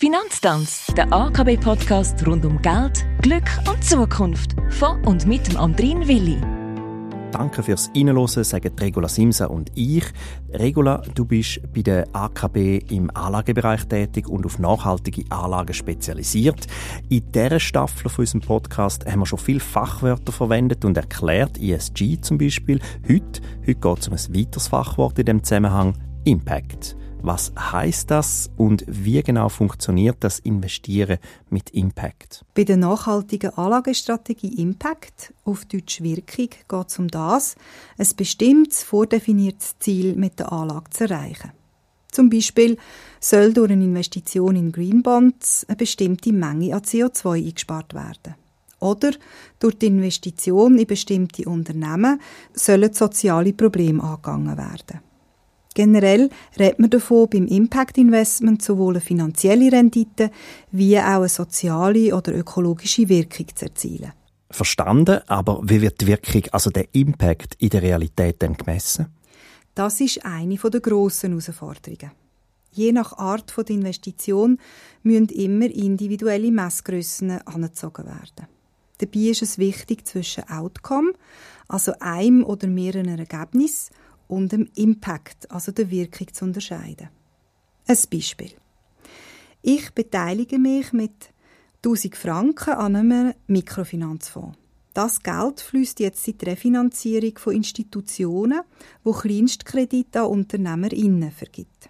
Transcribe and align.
Finanztanz, 0.00 0.86
der 0.96 1.12
AKB-Podcast 1.12 2.24
rund 2.24 2.44
um 2.44 2.62
Geld, 2.62 3.04
Glück 3.20 3.50
und 3.68 3.82
Zukunft. 3.82 4.54
Von 4.70 5.04
und 5.04 5.26
mit 5.26 5.48
dem 5.48 5.56
Andrin 5.56 6.06
Willi. 6.06 6.40
Danke 7.32 7.64
fürs 7.64 7.90
Reinhören, 7.96 8.44
sagen 8.44 8.70
Regula 8.78 9.08
Simsa 9.08 9.46
und 9.46 9.72
ich. 9.74 10.04
Regula, 10.52 11.02
du 11.16 11.24
bist 11.24 11.60
bei 11.74 11.82
der 11.82 12.06
AKB 12.12 12.78
im 12.90 13.10
Anlagebereich 13.12 13.88
tätig 13.88 14.28
und 14.28 14.46
auf 14.46 14.60
nachhaltige 14.60 15.24
Anlagen 15.30 15.74
spezialisiert. 15.74 16.68
In 17.08 17.32
dieser 17.32 17.58
Staffel 17.58 18.08
von 18.08 18.22
unserem 18.22 18.42
Podcast 18.42 19.04
haben 19.04 19.18
wir 19.18 19.26
schon 19.26 19.40
viele 19.40 19.58
Fachwörter 19.58 20.30
verwendet 20.30 20.84
und 20.84 20.96
erklärt, 20.96 21.58
ESG 21.58 22.20
zum 22.20 22.38
Beispiel. 22.38 22.78
Heute, 23.08 23.40
heute 23.66 23.74
geht 23.74 23.98
es 23.98 24.06
um 24.06 24.14
ein 24.14 24.36
weiteres 24.36 24.68
Fachwort 24.68 25.18
in 25.18 25.26
dem 25.26 25.42
Zusammenhang, 25.42 25.94
Impact. 26.22 26.96
Was 27.20 27.52
heißt 27.58 28.10
das 28.10 28.48
und 28.56 28.84
wie 28.86 29.22
genau 29.22 29.48
funktioniert 29.48 30.18
das 30.20 30.38
Investieren 30.38 31.18
mit 31.50 31.70
Impact? 31.70 32.44
Bei 32.54 32.62
der 32.62 32.76
nachhaltigen 32.76 33.50
Anlagestrategie 33.50 34.60
Impact, 34.62 35.34
auf 35.44 35.64
Deutsch 35.64 36.00
Wirkung, 36.00 36.48
geht 36.68 36.86
es 36.86 36.98
um 36.98 37.08
das, 37.08 37.56
ein 37.98 38.06
bestimmtes, 38.16 38.84
vordefiniertes 38.84 39.78
Ziel 39.80 40.14
mit 40.14 40.38
der 40.38 40.52
Anlage 40.52 40.90
zu 40.90 41.04
erreichen. 41.04 41.52
Zum 42.10 42.30
Beispiel 42.30 42.76
soll 43.20 43.52
durch 43.52 43.72
eine 43.72 43.84
Investition 43.84 44.56
in 44.56 44.72
Green 44.72 45.02
Bonds 45.02 45.66
eine 45.68 45.76
bestimmte 45.76 46.32
Menge 46.32 46.74
an 46.74 46.82
CO2 46.82 47.46
eingespart 47.46 47.94
werden. 47.94 48.36
Oder 48.80 49.10
durch 49.58 49.76
die 49.78 49.86
Investition 49.86 50.78
in 50.78 50.86
bestimmte 50.86 51.48
Unternehmen 51.48 52.20
sollen 52.54 52.92
soziale 52.92 53.52
Probleme 53.52 54.02
angegangen 54.02 54.56
werden. 54.56 55.00
Generell 55.78 56.28
redet 56.58 56.80
man 56.80 56.90
davon, 56.90 57.30
beim 57.30 57.46
Impact 57.46 57.98
Investment 57.98 58.60
sowohl 58.62 58.94
eine 58.94 59.00
finanzielle 59.00 59.70
Rendite 59.70 60.32
wie 60.72 60.98
auch 60.98 61.02
eine 61.04 61.28
soziale 61.28 62.16
oder 62.16 62.34
ökologische 62.34 63.08
Wirkung 63.08 63.46
zu 63.54 63.66
erzielen. 63.66 64.12
Verstanden, 64.50 65.20
aber 65.28 65.60
wie 65.62 65.80
wird 65.80 66.00
die 66.00 66.08
Wirkung, 66.08 66.42
also 66.50 66.70
der 66.70 66.92
Impact 66.96 67.54
in 67.60 67.68
der 67.68 67.82
Realität 67.82 68.42
dann 68.42 68.54
gemessen? 68.54 69.06
Das 69.76 70.00
ist 70.00 70.24
eine 70.24 70.56
der 70.56 70.80
grossen 70.80 71.30
Herausforderungen. 71.30 72.10
Je 72.72 72.90
nach 72.90 73.12
Art 73.12 73.54
der 73.56 73.70
Investition 73.70 74.58
müssen 75.04 75.28
immer 75.28 75.66
individuelle 75.66 76.50
Messgrössen 76.50 77.40
angezogen 77.46 78.04
werden. 78.04 78.48
Dabei 78.98 79.30
ist 79.30 79.42
es 79.42 79.58
wichtig, 79.58 80.08
zwischen 80.08 80.48
Outcome, 80.48 81.12
also 81.68 81.92
einem 82.00 82.42
oder 82.42 82.66
mehreren 82.66 83.16
Ergebnissen, 83.16 83.94
und 84.28 84.52
dem 84.52 84.68
Impact, 84.76 85.50
also 85.50 85.72
der 85.72 85.90
Wirkung, 85.90 86.32
zu 86.32 86.44
unterscheiden. 86.44 87.08
Ein 87.86 87.98
Beispiel. 88.10 88.52
Ich 89.62 89.90
beteilige 89.92 90.58
mich 90.58 90.92
mit 90.92 91.30
1000 91.84 92.16
Franken 92.16 92.74
an 92.74 92.96
einem 92.96 93.34
Mikrofinanzfonds. 93.46 94.56
Das 94.94 95.22
Geld 95.22 95.60
fließt 95.60 96.00
jetzt 96.00 96.26
in 96.26 96.38
die 96.38 96.44
Refinanzierung 96.44 97.38
von 97.38 97.54
Institutionen, 97.54 98.62
wo 99.04 99.12
Kleinstkredite 99.12 100.22
an 100.22 100.26
UnternehmerInnen 100.26 101.30
vergibt. 101.30 101.88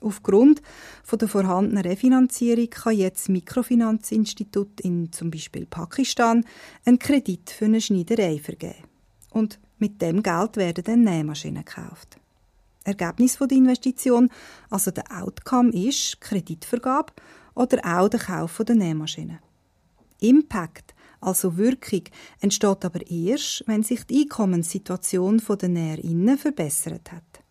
Aufgrund 0.00 0.62
von 1.04 1.18
der 1.18 1.28
vorhandenen 1.28 1.84
Refinanzierung 1.84 2.70
kann 2.70 2.96
jetzt 2.96 3.28
Mikrofinanzinstitut 3.28 4.80
in 4.80 5.12
zum 5.12 5.30
Beispiel 5.30 5.66
Pakistan 5.66 6.44
einen 6.84 6.98
Kredit 6.98 7.50
für 7.50 7.66
eine 7.66 7.80
Schneiderei 7.80 8.38
vergeben. 8.38 8.91
Und 9.32 9.58
mit 9.78 10.00
dem 10.00 10.22
Geld 10.22 10.56
werden 10.56 10.84
dann 10.84 11.02
Nähmaschinen 11.02 11.64
gekauft. 11.64 12.18
Ergebnis 12.84 13.38
der 13.38 13.50
Investition, 13.50 14.30
also 14.70 14.90
der 14.90 15.04
Outcome, 15.10 15.72
ist 15.72 16.20
Kreditvergabe 16.20 17.12
oder 17.54 17.78
auch 17.84 18.08
der 18.08 18.20
Kauf 18.20 18.60
der 18.66 18.76
Nähmaschine. 18.76 19.40
Impact, 20.20 20.94
also 21.20 21.56
Wirkung, 21.56 22.02
entsteht 22.40 22.84
aber 22.84 23.08
erst, 23.10 23.64
wenn 23.66 23.82
sich 23.82 24.04
die 24.04 24.22
Einkommenssituation 24.22 25.42
der 25.48 25.68
NäherInnen 25.68 26.38
verbessert 26.38 27.10
hat. 27.10 27.42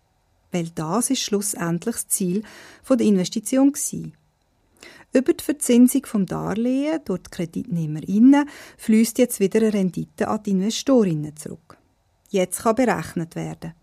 Weil 0.51 0.69
das 0.69 1.09
ist 1.09 1.22
schlussendlich 1.22 1.95
das 1.95 2.07
Ziel 2.07 2.44
der 2.89 3.00
Investition. 3.00 3.73
Über 5.13 5.34
die 5.34 5.44
Verzinsung 5.44 6.05
vom 6.05 6.25
Darlehen 6.25 7.01
durch 7.05 7.23
die 7.23 7.29
KreditnehmerInnen 7.29 8.47
fließt 8.78 9.17
jetzt 9.17 9.39
wieder 9.39 9.59
eine 9.59 9.73
Rendite 9.73 10.28
an 10.28 10.44
die 10.44 10.51
InvestorInnen 10.51 11.35
zurück 11.35 11.80
jetzt 12.31 12.63
kann 12.63 12.75
berechnet 12.75 13.35
werden. 13.35 13.73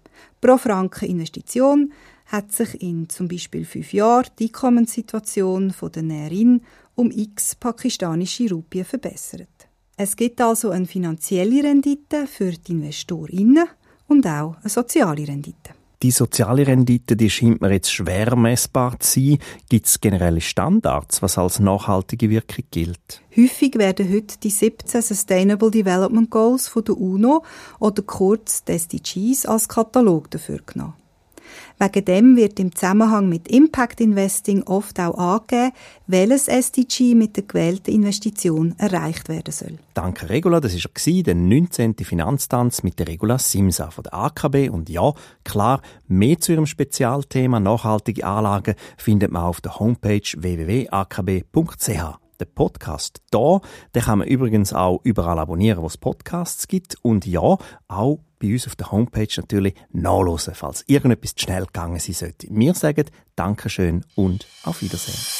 Pro 0.40 0.58
Franken 0.58 1.08
Investition 1.08 1.92
hat 2.26 2.52
sich 2.52 2.82
in 2.82 3.08
zum 3.08 3.28
Beispiel 3.28 3.64
fünf 3.64 3.92
Jahren 3.92 4.28
die 4.38 4.46
Einkommenssituation 4.46 5.72
der 5.94 6.02
Näherin 6.02 6.62
um 6.94 7.10
x 7.10 7.54
pakistanische 7.54 8.50
Rupien 8.50 8.84
verbessert. 8.84 9.68
Es 9.96 10.14
gibt 10.14 10.40
also 10.40 10.70
eine 10.70 10.86
finanzielle 10.86 11.62
Rendite 11.62 12.26
für 12.26 12.52
die 12.52 12.72
Investorinnen 12.72 13.66
und 14.06 14.26
auch 14.26 14.56
eine 14.60 14.68
soziale 14.68 15.26
Rendite. 15.26 15.77
Die 16.02 16.12
soziale 16.12 16.64
Rendite, 16.64 17.16
die 17.16 17.28
scheint 17.28 17.60
mir 17.60 17.72
jetzt 17.72 17.92
schwer 17.92 18.36
messbar 18.36 19.00
zu 19.00 19.18
sein. 19.18 19.38
Gibt 19.68 19.86
es 19.86 20.00
generelle 20.00 20.40
Standards, 20.40 21.22
was 21.22 21.38
als 21.38 21.58
nachhaltige 21.58 22.30
Wirkung 22.30 22.64
gilt? 22.70 23.20
Häufig 23.36 23.74
werden 23.74 24.08
heute 24.12 24.38
die 24.38 24.50
17 24.50 25.02
Sustainable 25.02 25.72
Development 25.72 26.30
Goals 26.30 26.68
von 26.68 26.84
der 26.84 26.96
UNO 26.96 27.44
oder 27.80 28.02
kurz 28.02 28.62
SDGs 28.64 29.46
als 29.46 29.68
Katalog 29.68 30.30
dafür 30.30 30.60
genommen. 30.64 30.94
Wegen 31.80 32.04
dem 32.04 32.36
wird 32.36 32.58
im 32.58 32.74
Zusammenhang 32.74 33.28
mit 33.28 33.46
Impact 33.48 34.00
Investing 34.00 34.64
oft 34.64 34.98
auch 34.98 35.16
angegeben, 35.16 35.72
welches 36.08 36.48
SDG 36.48 37.14
mit 37.14 37.36
der 37.36 37.44
gewählten 37.44 37.92
Investition 37.92 38.74
erreicht 38.78 39.28
werden 39.28 39.52
soll. 39.52 39.78
Danke 39.94 40.28
Regula, 40.28 40.60
das 40.60 40.74
war 40.74 41.22
der 41.22 41.34
19. 41.34 41.94
Finanztanz 42.02 42.82
mit 42.82 42.98
der 42.98 43.06
Regula 43.06 43.38
Simsa 43.38 43.90
von 43.90 44.04
der 44.04 44.14
AKB. 44.14 44.70
Und 44.70 44.88
ja, 44.88 45.12
klar, 45.44 45.80
mehr 46.08 46.40
zu 46.40 46.52
ihrem 46.52 46.66
Spezialthema 46.66 47.60
nachhaltige 47.60 48.26
Anlagen 48.26 48.74
findet 48.96 49.30
man 49.30 49.42
auf 49.42 49.60
der 49.60 49.78
Homepage 49.78 50.20
www.akb.ch. 50.36 52.27
Der 52.40 52.46
Podcast 52.46 53.20
da, 53.30 53.60
den 53.94 54.02
kann 54.02 54.18
man 54.18 54.28
übrigens 54.28 54.72
auch 54.72 55.00
überall 55.04 55.38
abonnieren, 55.38 55.82
wo 55.82 55.86
es 55.86 55.96
Podcasts 55.96 56.68
gibt. 56.68 56.96
Und 57.02 57.26
ja, 57.26 57.58
auch 57.88 58.18
bei 58.38 58.52
uns 58.52 58.66
auf 58.66 58.76
der 58.76 58.92
Homepage 58.92 59.28
natürlich 59.36 59.74
nachlesen, 59.90 60.54
falls 60.54 60.84
irgendetwas 60.86 61.34
zu 61.34 61.44
schnell 61.44 61.66
gegangen 61.66 61.98
sein 61.98 62.14
sollte. 62.14 62.46
Wir 62.50 62.74
sagen 62.74 63.06
Dankeschön 63.36 64.04
und 64.14 64.46
auf 64.64 64.82
Wiedersehen. 64.82 65.37